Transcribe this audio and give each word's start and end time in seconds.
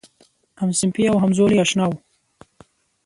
همصنفي 0.61 1.03
او 1.11 1.17
همزولی 1.23 1.61
آشنا 1.63 1.85
و. 1.89 1.93